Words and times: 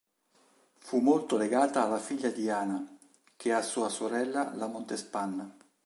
Fu 0.79 0.97
molto 0.99 1.37
legata 1.37 1.83
alla 1.85 1.99
figlia 1.99 2.31
Diana 2.31 2.83
che 3.35 3.53
a 3.53 3.61
sua 3.61 3.87
sorella 3.87 4.51
La 4.55 4.65
Montespan. 4.65 5.55